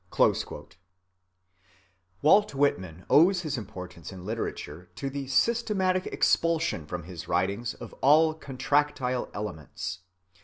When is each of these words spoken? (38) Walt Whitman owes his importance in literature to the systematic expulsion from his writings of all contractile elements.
(38) 0.11 0.77
Walt 2.23 2.55
Whitman 2.55 3.05
owes 3.07 3.41
his 3.41 3.55
importance 3.55 4.11
in 4.11 4.25
literature 4.25 4.89
to 4.95 5.11
the 5.11 5.27
systematic 5.27 6.07
expulsion 6.07 6.87
from 6.87 7.03
his 7.03 7.27
writings 7.27 7.75
of 7.75 7.93
all 8.01 8.33
contractile 8.33 9.29
elements. 9.35 9.99